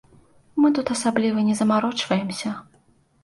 Мы 0.63 0.69
тут 0.77 0.87
асабліва 0.95 1.43
не 1.49 1.55
замарочваемся. 1.61 2.49